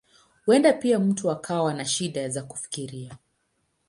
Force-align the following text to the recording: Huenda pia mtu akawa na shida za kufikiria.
Huenda 0.45 0.73
pia 0.73 0.99
mtu 0.99 1.31
akawa 1.31 1.73
na 1.73 1.85
shida 1.85 2.29
za 2.29 2.43
kufikiria. 2.43 3.17